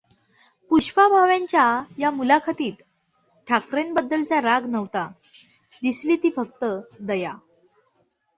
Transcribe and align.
पुष्पा 0.71 1.07
भावेंच्या 1.07 1.83
या 1.97 2.11
मुलाखतीत 2.11 2.81
ठाकरेंबद्दलचा 3.47 4.41
राग 4.41 4.65
नव्हता, 4.65 5.07
दिसली 5.81 6.15
ती 6.15 6.29
फक्त 6.35 6.65
दया. 6.99 7.33